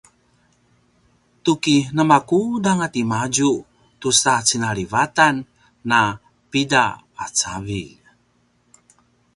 tuki 1.43 1.77
namakudanga 1.95 2.87
timadju 2.93 3.51
tusa 3.99 4.33
cinalivatan 4.47 5.35
a 6.01 6.03
pida 6.51 6.83
cavilj? 7.37 7.93